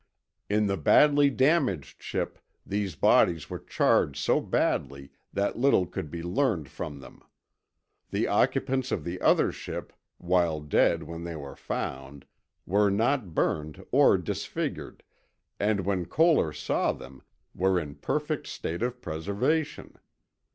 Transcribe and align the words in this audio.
In 0.49 0.65
the 0.65 0.77
badly 0.77 1.29
damaged 1.29 2.01
ship, 2.01 2.39
these 2.65 2.95
bodies 2.95 3.51
were 3.51 3.59
charred 3.59 4.15
so 4.15 4.39
badly 4.41 5.11
that 5.31 5.59
little 5.59 5.85
could 5.85 6.09
be 6.09 6.23
learned 6.23 6.69
from 6.69 6.99
them. 7.01 7.21
The 8.09 8.27
occupants 8.27 8.91
of 8.91 9.03
the 9.03 9.21
other 9.21 9.51
ship, 9.51 9.93
while 10.17 10.59
dead 10.59 11.03
when 11.03 11.23
they 11.23 11.35
were 11.35 11.55
found, 11.55 12.25
were 12.65 12.89
not 12.89 13.35
burned 13.35 13.85
or 13.91 14.17
disfigured, 14.17 15.03
and, 15.59 15.81
when 15.85 16.07
Koehler 16.07 16.51
saw 16.51 16.91
them, 16.93 17.21
were 17.53 17.79
in 17.79 17.91
a 17.91 18.01
perfect 18.01 18.47
state 18.47 18.81
of 18.81 19.03
preservation. 19.03 19.97